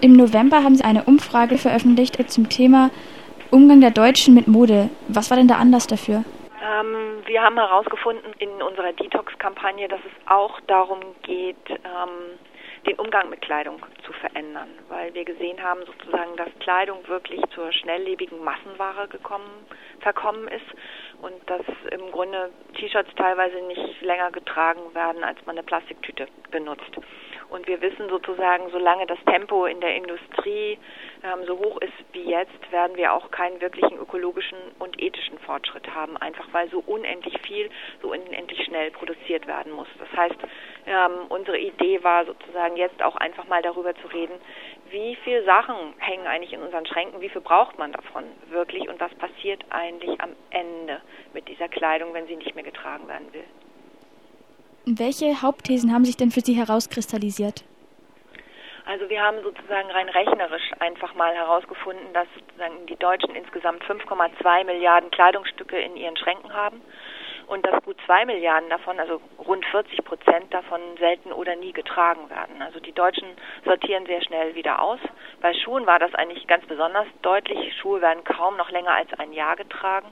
[0.00, 2.90] Im November haben Sie eine Umfrage veröffentlicht zum Thema
[3.50, 4.90] Umgang der Deutschen mit Mode.
[5.08, 6.22] Was war denn der Anlass dafür?
[6.62, 12.38] Ähm, wir haben herausgefunden in unserer Detox-Kampagne, dass es auch darum geht, ähm,
[12.86, 17.72] den Umgang mit Kleidung zu verändern, weil wir gesehen haben sozusagen, dass Kleidung wirklich zur
[17.72, 19.66] schnelllebigen Massenware gekommen,
[19.98, 25.64] verkommen ist und dass im Grunde T-Shirts teilweise nicht länger getragen werden, als man eine
[25.64, 26.96] Plastiktüte benutzt.
[27.50, 30.78] Und wir wissen sozusagen, solange das Tempo in der Industrie
[31.24, 35.94] ähm, so hoch ist wie jetzt, werden wir auch keinen wirklichen ökologischen und ethischen Fortschritt
[35.94, 37.70] haben, einfach weil so unendlich viel,
[38.02, 39.88] so unendlich schnell produziert werden muss.
[39.98, 40.36] Das heißt,
[40.86, 44.34] ähm, unsere Idee war sozusagen jetzt auch einfach mal darüber zu reden,
[44.90, 49.00] wie viele Sachen hängen eigentlich in unseren Schränken, wie viel braucht man davon wirklich und
[49.00, 51.00] was passiert eigentlich am Ende
[51.32, 53.44] mit dieser Kleidung, wenn sie nicht mehr getragen werden will.
[54.96, 57.64] Welche Hauptthesen haben sich denn für Sie herauskristallisiert?
[58.86, 64.64] Also wir haben sozusagen rein rechnerisch einfach mal herausgefunden, dass sozusagen die Deutschen insgesamt 5,2
[64.64, 66.80] Milliarden Kleidungsstücke in ihren Schränken haben
[67.48, 72.30] und dass gut zwei Milliarden davon, also rund 40 Prozent davon selten oder nie getragen
[72.30, 72.62] werden.
[72.62, 73.28] Also die Deutschen
[73.66, 75.00] sortieren sehr schnell wieder aus.
[75.42, 77.76] Bei Schuhen war das eigentlich ganz besonders deutlich.
[77.76, 80.08] Schuhe werden kaum noch länger als ein Jahr getragen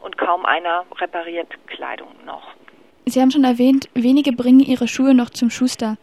[0.00, 2.54] und kaum einer repariert Kleidung noch.
[3.06, 5.96] Sie haben schon erwähnt, wenige bringen ihre Schuhe noch zum Schuster.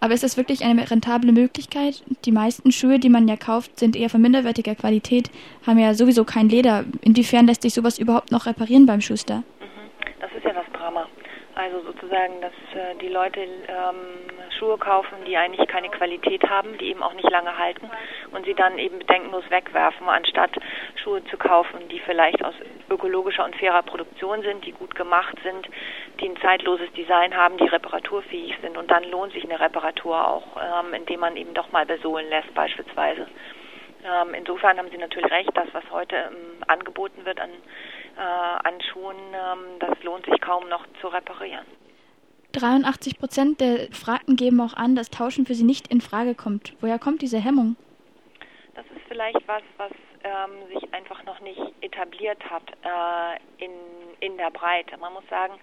[0.00, 2.02] Aber ist das wirklich eine rentable Möglichkeit?
[2.24, 5.30] Die meisten Schuhe, die man ja kauft, sind eher von minderwertiger Qualität,
[5.66, 6.84] haben ja sowieso kein Leder.
[7.00, 9.38] Inwiefern lässt sich sowas überhaupt noch reparieren beim Schuster?
[9.38, 9.90] Mhm.
[10.20, 11.06] Das ist ja das Drama.
[11.64, 13.96] Also sozusagen, dass äh, die Leute ähm,
[14.58, 17.90] Schuhe kaufen, die eigentlich keine Qualität haben, die eben auch nicht lange halten
[18.32, 20.50] und sie dann eben bedenkenlos wegwerfen, anstatt
[21.02, 22.52] Schuhe zu kaufen, die vielleicht aus
[22.90, 25.66] ökologischer und fairer Produktion sind, die gut gemacht sind,
[26.20, 28.76] die ein zeitloses Design haben, die reparaturfähig sind.
[28.76, 32.52] Und dann lohnt sich eine Reparatur auch, ähm, indem man eben doch mal besohlen lässt
[32.52, 33.26] beispielsweise.
[34.04, 37.48] Ähm, insofern haben Sie natürlich recht, das, was heute ähm, angeboten wird an
[38.20, 41.66] an Schuhen, ähm, das lohnt sich kaum noch zu reparieren.
[42.52, 46.74] 83 Prozent der Befragten geben auch an, dass Tauschen für sie nicht in Frage kommt.
[46.80, 47.76] Woher kommt diese Hemmung?
[48.74, 49.90] Das ist vielleicht was, was
[50.24, 53.72] ähm, sich einfach noch nicht etabliert hat äh, in,
[54.20, 54.96] in der Breite.
[54.96, 55.54] Man muss sagen,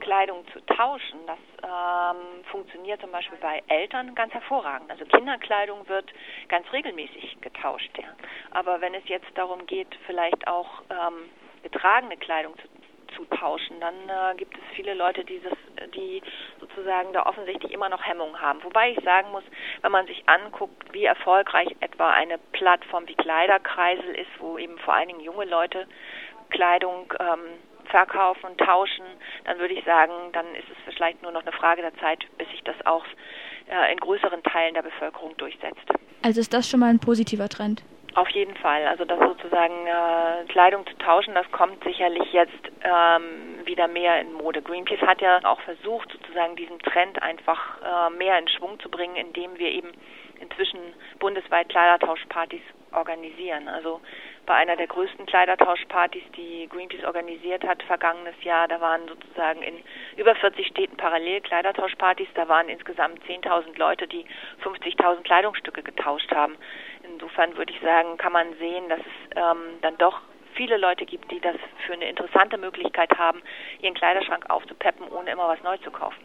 [0.00, 4.90] Kleidung zu tauschen, das ähm, funktioniert zum Beispiel bei Eltern ganz hervorragend.
[4.90, 6.10] Also Kinderkleidung wird
[6.48, 7.90] ganz regelmäßig getauscht.
[7.98, 8.08] Ja.
[8.52, 11.28] Aber wenn es jetzt darum geht, vielleicht auch ähm,
[11.62, 12.68] getragene Kleidung zu,
[13.16, 15.52] zu tauschen, dann äh, gibt es viele Leute, die, das,
[15.94, 16.22] die
[16.60, 18.62] sozusagen da offensichtlich immer noch Hemmungen haben.
[18.62, 19.44] Wobei ich sagen muss,
[19.82, 24.94] wenn man sich anguckt, wie erfolgreich etwa eine Plattform wie Kleiderkreisel ist, wo eben vor
[24.94, 25.86] allen Dingen junge Leute
[26.50, 29.04] Kleidung ähm, verkaufen und tauschen,
[29.44, 32.48] dann würde ich sagen, dann ist es vielleicht nur noch eine Frage der Zeit, bis
[32.50, 33.04] sich das auch
[33.68, 35.90] äh, in größeren Teilen der Bevölkerung durchsetzt.
[36.22, 37.82] Also ist das schon mal ein positiver Trend?
[38.16, 38.86] Auf jeden Fall.
[38.86, 44.32] Also das sozusagen äh, Kleidung zu tauschen, das kommt sicherlich jetzt ähm, wieder mehr in
[44.32, 44.62] Mode.
[44.62, 49.16] Greenpeace hat ja auch versucht, sozusagen diesen Trend einfach äh, mehr in Schwung zu bringen,
[49.16, 49.92] indem wir eben
[50.40, 50.80] inzwischen
[51.18, 52.62] bundesweit Kleidertauschpartys
[52.92, 53.68] organisieren.
[53.68, 54.00] Also
[54.46, 59.74] bei einer der größten Kleidertauschpartys, die Greenpeace organisiert hat, vergangenes Jahr, da waren sozusagen in
[60.16, 62.28] über 40 Städten parallel Kleidertauschpartys.
[62.34, 64.24] Da waren insgesamt 10.000 Leute, die
[64.62, 66.56] 50.000 Kleidungsstücke getauscht haben.
[67.12, 70.20] Insofern würde ich sagen, kann man sehen, dass es ähm, dann doch
[70.54, 71.56] viele Leute gibt, die das
[71.86, 73.40] für eine interessante Möglichkeit haben,
[73.82, 76.22] ihren Kleiderschrank aufzupeppen, ohne immer was neu zu kaufen.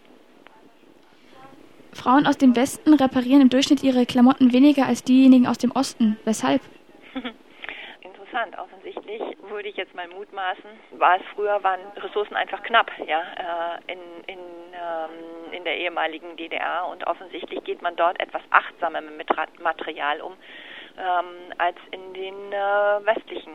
[1.93, 6.17] Frauen aus dem Westen reparieren im Durchschnitt ihre Klamotten weniger als diejenigen aus dem Osten.
[6.23, 6.61] Weshalb?
[8.01, 8.57] Interessant.
[8.57, 13.91] Offensichtlich würde ich jetzt mal mutmaßen, war es früher, waren Ressourcen einfach knapp, ja, äh,
[13.91, 19.27] in, in, ähm, in der ehemaligen DDR und offensichtlich geht man dort etwas achtsamer mit
[19.61, 20.33] Material um
[20.97, 23.53] ähm, als in den äh, westlichen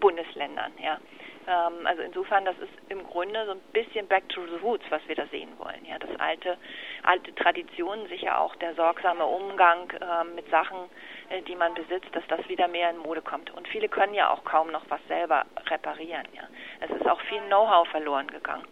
[0.00, 0.98] Bundesländern, ja.
[1.46, 5.00] Ähm, also insofern, das ist im Grunde so ein bisschen back to the roots, was
[5.06, 5.84] wir da sehen wollen.
[5.84, 6.56] Ja, das alte,
[7.04, 10.76] alte Traditionen, sicher auch der sorgsame Umgang äh, mit Sachen,
[11.28, 13.50] äh, die man besitzt, dass das wieder mehr in Mode kommt.
[13.54, 16.26] Und viele können ja auch kaum noch was selber reparieren.
[16.34, 16.42] Ja,
[16.80, 18.66] es ist auch viel Know-how verloren gegangen.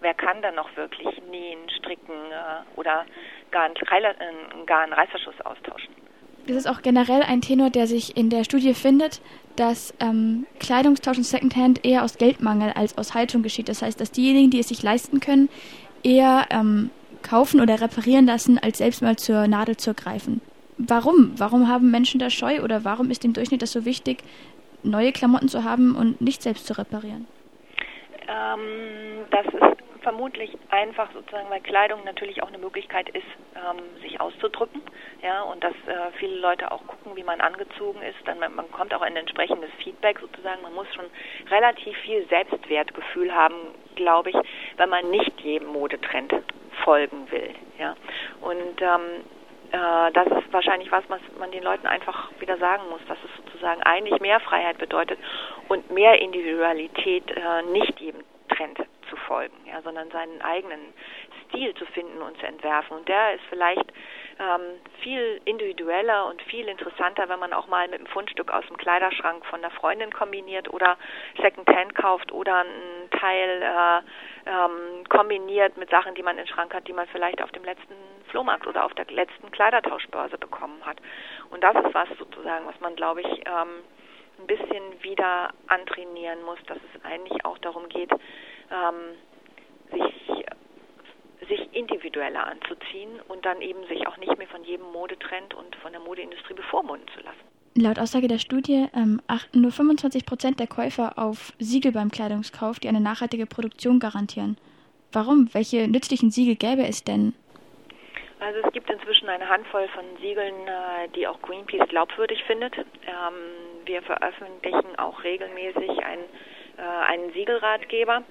[0.00, 3.04] Wer kann dann noch wirklich nähen, stricken äh, oder
[3.50, 6.09] gar einen, äh, Reißverschluss austauschen?
[6.46, 9.20] Das ist auch generell ein Tenor, der sich in der Studie findet,
[9.56, 13.68] dass ähm, Kleidungstausch und Secondhand eher aus Geldmangel als aus Haltung geschieht.
[13.68, 15.48] Das heißt, dass diejenigen, die es sich leisten können,
[16.02, 16.90] eher ähm,
[17.22, 20.40] kaufen oder reparieren lassen, als selbst mal zur Nadel zu greifen.
[20.78, 21.32] Warum?
[21.36, 24.22] Warum haben Menschen da Scheu oder warum ist dem Durchschnitt das so wichtig,
[24.82, 27.26] neue Klamotten zu haben und nicht selbst zu reparieren?
[28.28, 34.20] Ähm, das ist vermutlich einfach sozusagen, weil Kleidung natürlich auch eine Möglichkeit ist, ähm, sich
[34.20, 34.82] auszudrücken.
[35.22, 38.18] Ja, und dass äh, viele Leute auch gucken, wie man angezogen ist.
[38.24, 40.62] Dann man, man kommt auch ein entsprechendes Feedback sozusagen.
[40.62, 41.06] Man muss schon
[41.50, 43.54] relativ viel Selbstwertgefühl haben,
[43.96, 44.36] glaube ich,
[44.76, 46.34] wenn man nicht jedem Modetrend
[46.84, 47.54] folgen will.
[47.78, 47.94] Ja,
[48.40, 49.24] und ähm,
[49.72, 53.44] äh, das ist wahrscheinlich was, was man den Leuten einfach wieder sagen muss, dass es
[53.44, 55.18] sozusagen eigentlich mehr Freiheit bedeutet
[55.68, 58.78] und mehr Individualität, äh, nicht jedem Trend
[59.10, 60.94] zu folgen, ja, sondern seinen eigenen
[61.44, 62.96] Stil zu finden und zu entwerfen.
[62.96, 63.92] Und der ist vielleicht
[64.38, 68.76] ähm, viel individueller und viel interessanter, wenn man auch mal mit einem Fundstück aus dem
[68.76, 70.96] Kleiderschrank von der Freundin kombiniert oder
[71.42, 76.88] Secondhand kauft oder einen Teil äh, ähm, kombiniert mit Sachen, die man im Schrank hat,
[76.88, 77.94] die man vielleicht auf dem letzten
[78.30, 80.96] Flohmarkt oder auf der letzten Kleidertauschbörse bekommen hat.
[81.50, 83.82] Und das ist was sozusagen, was man, glaube ich, ähm,
[84.40, 88.10] ein bisschen wieder antrainieren muss, dass es eigentlich auch darum geht,
[88.70, 89.16] ähm,
[89.90, 90.44] sich
[91.48, 95.92] sich individueller anzuziehen und dann eben sich auch nicht mehr von jedem Modetrend und von
[95.92, 97.40] der Modeindustrie bevormunden zu lassen.
[97.76, 102.80] Laut Aussage der Studie ähm, achten nur 25 Prozent der Käufer auf Siegel beim Kleidungskauf,
[102.80, 104.56] die eine nachhaltige Produktion garantieren.
[105.12, 105.48] Warum?
[105.52, 107.34] Welche nützlichen Siegel gäbe es denn?
[108.40, 112.76] Also es gibt inzwischen eine Handvoll von Siegeln, äh, die auch Greenpeace glaubwürdig findet.
[112.78, 116.20] Ähm, wir veröffentlichen auch regelmäßig ein,
[116.78, 118.22] äh, einen Siegelratgeber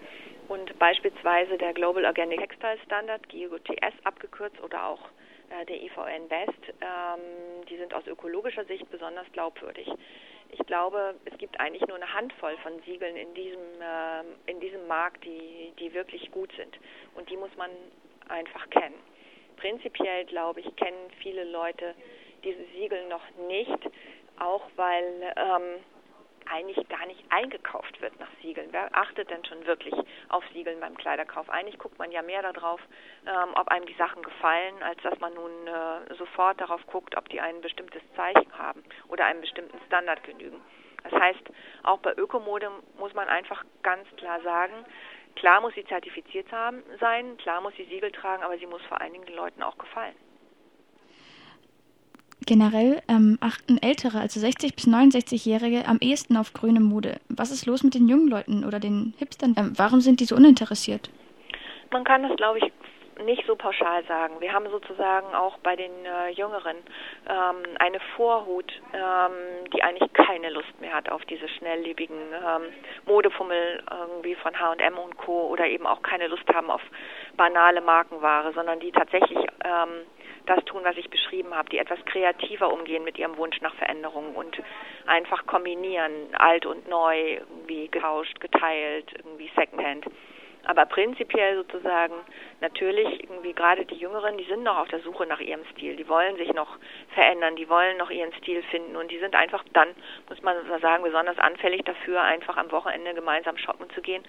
[0.48, 5.02] und beispielsweise der Global Organic Textile Standard, GOTS abgekürzt oder auch
[5.50, 9.88] äh, der IVN Best, ähm, die sind aus ökologischer Sicht besonders glaubwürdig.
[10.52, 14.88] Ich glaube, es gibt eigentlich nur eine Handvoll von Siegeln in diesem, äh, in diesem
[14.88, 16.80] Markt, die, die wirklich gut sind.
[17.16, 17.70] Und die muss man
[18.28, 18.96] einfach kennen.
[19.58, 21.94] Prinzipiell, glaube ich, kennen viele Leute
[22.44, 23.78] diese Siegel noch nicht,
[24.40, 25.84] auch weil ähm,
[26.50, 28.70] eigentlich gar nicht eingekauft wird nach Siegeln.
[28.72, 29.94] Wer achtet denn schon wirklich
[30.30, 31.50] auf Siegeln beim Kleiderkauf?
[31.50, 32.82] Eigentlich guckt man ja mehr darauf,
[33.26, 37.30] ähm, ob einem die Sachen gefallen, als dass man nun äh, sofort darauf guckt, ob
[37.30, 40.60] die ein bestimmtes Zeichen haben oder einem bestimmten Standard genügen.
[41.04, 41.44] Das heißt,
[41.84, 44.86] auch bei Ökomode muss man einfach ganz klar sagen,
[45.36, 49.00] klar muss sie zertifiziert haben, sein, klar muss sie Siegel tragen, aber sie muss vor
[49.00, 50.16] allen Dingen den Leuten auch gefallen.
[52.50, 57.18] Generell ähm, achten Ältere, also 60- bis 69-Jährige, am ehesten auf grüne Mode.
[57.30, 59.54] Was ist los mit den jungen Leuten oder den Hipstern?
[59.56, 61.12] Ähm, warum sind die so uninteressiert?
[61.92, 62.74] Man kann das, glaube ich,
[63.24, 64.34] nicht so pauschal sagen.
[64.40, 66.78] Wir haben sozusagen auch bei den äh, Jüngeren
[67.28, 72.64] ähm, eine Vorhut, ähm, die eigentlich keine Lust mehr hat auf diese schnelllebigen ähm,
[73.06, 75.50] Modefummel irgendwie von H&M und Co.
[75.50, 76.82] oder eben auch keine Lust haben auf
[77.38, 80.08] banale Markenware, sondern die tatsächlich ähm,
[80.46, 84.36] das tun, was ich beschrieben habe, die etwas kreativer umgehen mit ihrem Wunsch nach Veränderung
[84.36, 84.62] und
[85.06, 90.06] einfach kombinieren, alt und neu, irgendwie getauscht, geteilt, irgendwie Secondhand.
[90.70, 92.14] Aber prinzipiell sozusagen
[92.62, 95.96] natürlich irgendwie gerade die Jüngeren, die sind noch auf der Suche nach ihrem Stil.
[95.96, 96.78] Die wollen sich noch
[97.16, 99.88] verändern, die wollen noch ihren Stil finden und die sind einfach dann,
[100.30, 104.24] muss man sagen, besonders anfällig dafür, einfach am Wochenende gemeinsam shoppen zu gehen.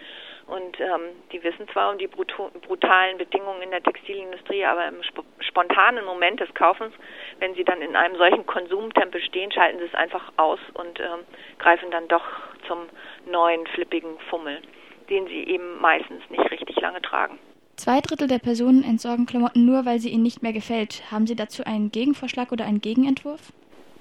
[0.47, 5.21] Und ähm, die wissen zwar um die brutalen Bedingungen in der Textilindustrie, aber im sp
[5.41, 6.95] spontanen Moment des Kaufens,
[7.41, 11.27] wenn sie dann in einem solchen Konsumtempel stehen, schalten sie es einfach aus und ähm,
[11.59, 12.25] greifen dann doch
[12.67, 12.89] zum
[13.27, 14.63] neuen flippigen Fummel
[15.11, 17.39] den sie eben meistens nicht richtig lange tragen.
[17.77, 21.03] Zwei Drittel der Personen entsorgen Klamotten nur, weil sie ihnen nicht mehr gefällt.
[21.11, 23.53] Haben Sie dazu einen Gegenvorschlag oder einen Gegenentwurf?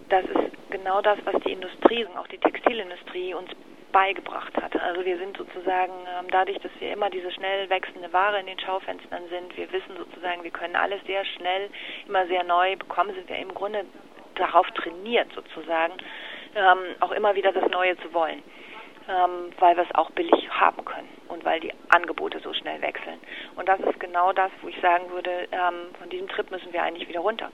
[0.10, 3.50] Das ist genau das, was die Industrie, auch die Textilindustrie uns
[3.92, 4.76] beigebracht hat.
[4.82, 8.60] Also wir sind sozusagen ähm, dadurch, dass wir immer diese schnell wechselnde Ware in den
[8.60, 11.70] Schaufenstern sind, wir wissen sozusagen, wir können alles sehr schnell,
[12.08, 13.86] immer sehr neu bekommen, sind wir im Grunde
[14.36, 15.94] darauf trainiert sozusagen,
[16.56, 18.44] ähm, auch immer wieder das Neue zu wollen
[19.10, 23.20] ähm, weil wir es auch billig haben können und weil die Angebote so schnell wechseln.
[23.56, 26.84] Und das ist genau das, wo ich sagen würde, ähm, von diesem Trip müssen wir
[26.84, 27.50] eigentlich wieder runter.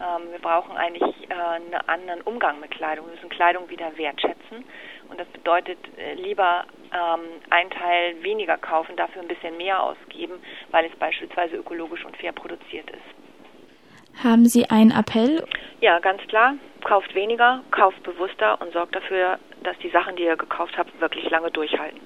[0.00, 3.06] Ähm, wir brauchen eigentlich äh, einen anderen Umgang mit Kleidung.
[3.06, 4.64] Wir müssen Kleidung wieder wertschätzen.
[5.08, 10.34] Und das bedeutet äh, lieber ähm, einen Teil weniger kaufen, dafür ein bisschen mehr ausgeben,
[10.70, 14.22] weil es beispielsweise ökologisch und fair produziert ist.
[14.22, 15.44] Haben Sie einen Appell?
[15.80, 16.54] Ja, ganz klar.
[16.84, 19.38] Kauft weniger, kauft bewusster und sorgt dafür,
[19.68, 22.00] dass die Sachen, die ihr gekauft habt, wirklich lange durchhalten.